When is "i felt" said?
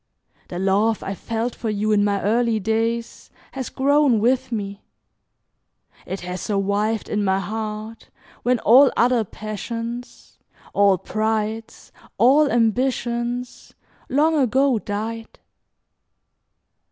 1.03-1.53